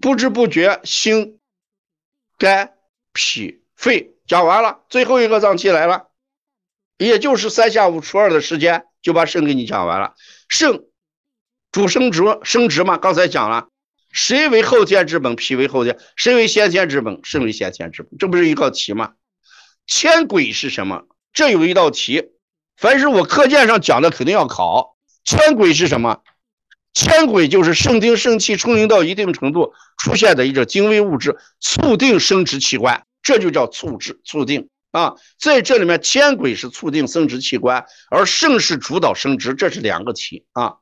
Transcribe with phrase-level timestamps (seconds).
[0.00, 1.38] 不知不觉心、
[2.38, 2.72] 肝、
[3.12, 6.08] 脾、肺讲完了，最后一个脏器来了，
[6.96, 10.14] 也就是三下五除二的时间就把肾给你讲完了。
[10.48, 10.86] 肾
[11.70, 13.68] 主生殖，生殖嘛，刚才讲了，
[14.10, 15.36] 谁为后天之本？
[15.36, 17.20] 脾为后天，谁为先天之本？
[17.22, 19.12] 肾为先天之本，这不是一道题吗？
[19.86, 21.04] 千鬼是什么？
[21.32, 22.30] 这有一道题，
[22.76, 24.96] 凡是我课件上讲的，肯定要考。
[25.24, 26.22] 千鬼是什么？
[26.94, 35.14] 铅轨就是肾精肾气充盈到一定程度出现的一种精微物质，促定生殖器官，这就叫促制促定啊。
[35.38, 40.76] 在这里面，铅轨是促定生殖器官，而肾是主导生殖，这是两个题啊。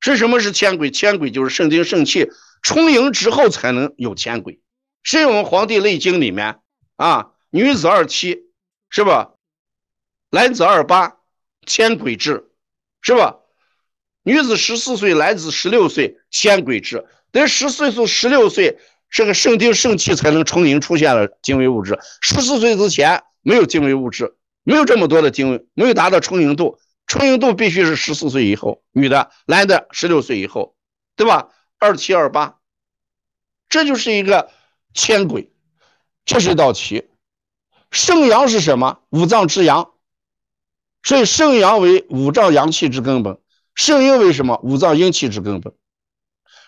[0.00, 0.90] 是什么是铅轨？
[0.90, 2.30] 铅轨就是肾精肾气
[2.62, 4.60] 充盈之后才能有铅轨。
[5.02, 6.60] 是我们《黄帝内经》里面
[6.96, 8.42] 啊，女子二七
[8.90, 9.32] 是吧？
[10.30, 11.16] 男子二八，
[11.66, 12.50] 铅轨制
[13.00, 13.40] 是吧？
[14.24, 17.06] 女子十四岁，男子十六岁，铅轨制。
[17.30, 18.78] 得十四岁、十六岁，
[19.10, 21.98] 这个肾精肾气才能充盈，出现了精微物质。
[22.22, 26.78] 十四岁之前没有精微物质，没有这么多的精微，没有达到充盈度。
[27.06, 30.74] 充盈度必须是十四岁以后，女的、男的十六岁以后，
[31.16, 31.50] 对吧？
[31.78, 32.56] 二七二八，
[33.68, 34.50] 这就是一个
[34.94, 35.52] 铅轨。
[36.24, 37.04] 这是一道题。
[37.90, 39.00] 肾阳是什么？
[39.10, 39.90] 五脏之阳，
[41.02, 43.38] 所以肾阳为五脏阳气之根本。
[43.74, 44.60] 肾阴为什么？
[44.62, 45.74] 五脏阴气之根本。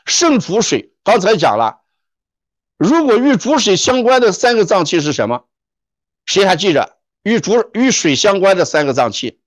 [0.05, 1.81] 肾主水，刚才讲了。
[2.77, 5.47] 如果与主水相关的三个脏器是什么？
[6.25, 6.99] 谁还记着？
[7.23, 9.41] 与主与水相关的三个脏器，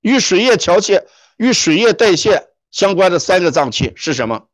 [0.00, 4.46] 与水液调节、与水液代谢相关的三个脏器是什么？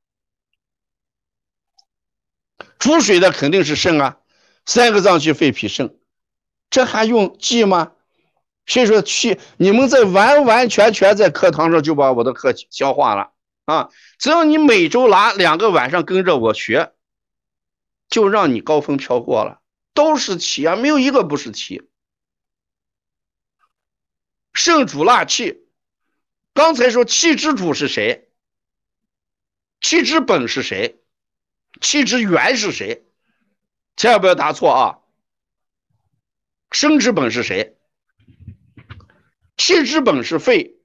[2.78, 4.18] 主水的肯定是肾啊。
[4.64, 5.98] 三个脏器：肺、脾、肾。
[6.70, 7.92] 这还用记吗？
[8.66, 13.32] 所以说，去你们在完完全全在课堂上就把我的课消化了
[13.66, 13.90] 啊！
[14.18, 16.92] 只要你每周拿两个晚上跟着我学，
[18.08, 19.60] 就让你高峰飘过了。
[19.92, 21.88] 都是题啊，没有一个不是题。
[24.52, 25.66] 肾主纳气，
[26.52, 28.30] 刚才说气之主是谁？
[29.80, 31.00] 气之本是谁？
[31.80, 33.05] 气之源是谁？
[33.96, 34.98] 千万不要答错啊！
[36.70, 37.77] 生之本是谁？
[39.67, 40.77] 气之本是肺，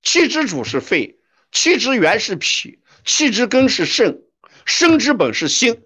[0.00, 1.20] 气之主是肺，
[1.52, 4.22] 气之源是脾，气之根是肾，
[4.64, 5.84] 生之本是心。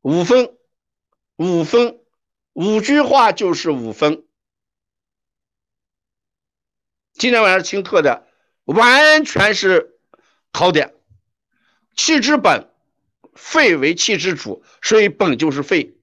[0.00, 0.56] 五分，
[1.36, 2.00] 五分，
[2.54, 4.24] 五句话就是五分。
[7.12, 8.26] 今天晚上听课的
[8.64, 10.00] 完全是
[10.52, 10.94] 考点。
[11.94, 12.72] 气之本，
[13.34, 15.98] 肺为气之主，所以本就是肺。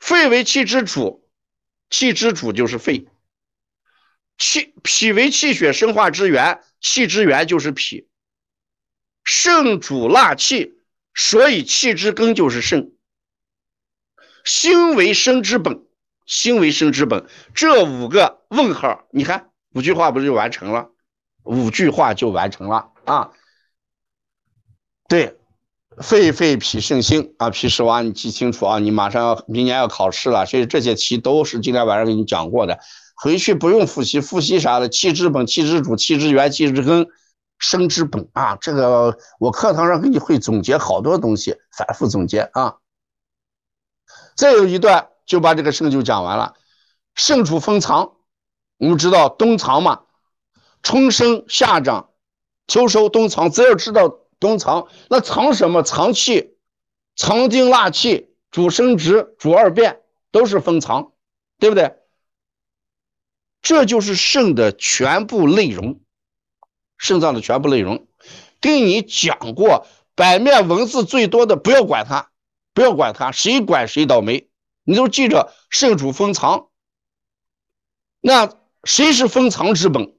[0.00, 1.28] 肺为气之主，
[1.90, 3.06] 气之主就是肺。
[4.38, 8.08] 气脾为气血生化之源，气之源就是脾。
[9.24, 10.74] 肾主纳气，
[11.14, 12.92] 所以气之根就是肾。
[14.44, 15.84] 心为生之本，
[16.24, 17.26] 心为生之本。
[17.54, 20.88] 这五个问号，你看五句话不就完成了？
[21.42, 23.32] 五句话就完成了啊！
[25.08, 25.36] 对，
[26.02, 28.78] 肺肺脾肾心啊，脾实娃你记清楚啊！
[28.78, 32.78] 你马上要明年要考试了，所以这些题都是今天晚上给你讲过的。
[33.20, 34.88] 回去不用复习，复习啥的？
[34.88, 37.08] 气之本、气之主、气之源、气之根、
[37.58, 38.56] 生之本啊！
[38.60, 42.76] 这个我课堂上给你会总结好多东西，反复总结啊。
[44.36, 46.54] 再有一段就把这个肾就讲完了。
[47.16, 48.12] 肾主封藏，
[48.78, 50.02] 我们知道冬藏嘛，
[50.84, 52.10] 春生夏长，
[52.68, 53.50] 秋收冬藏。
[53.50, 54.08] 只要知道
[54.38, 55.82] 冬藏，那藏什么？
[55.82, 56.56] 藏气，
[57.16, 61.10] 藏精纳气，主生殖，主二便，都是封藏，
[61.58, 61.96] 对不对？
[63.68, 66.00] 这就是肾的全部内容，
[66.96, 68.06] 肾脏的全部内容，
[68.62, 72.30] 跟你讲过，版面文字最多的不要管它，
[72.72, 74.48] 不要管它，谁管谁倒霉。
[74.84, 76.70] 你都记着，肾主封藏，
[78.22, 80.16] 那谁是封藏之本？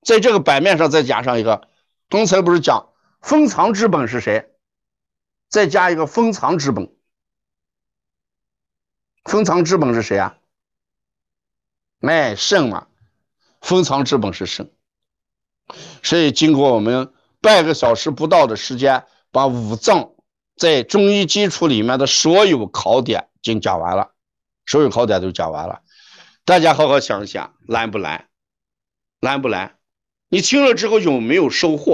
[0.00, 1.68] 在这个版面上再加上一个，
[2.08, 2.88] 刚才不是讲
[3.20, 4.50] 封藏之本是谁？
[5.50, 6.90] 再加一个封藏之本，
[9.24, 10.38] 封藏之本是谁啊？
[12.02, 12.86] 哎，肾嘛，
[13.60, 14.70] 封藏之本是肾，
[16.02, 20.10] 所以经过我们半个小时不到的时间，把五脏
[20.56, 24.10] 在中医基础里面的所有考点已经讲完了，
[24.66, 25.80] 所有考点都讲完了。
[26.44, 28.28] 大家好好想一想，难不难？
[29.20, 29.76] 难不难？
[30.28, 31.90] 你听了之后有没有收获？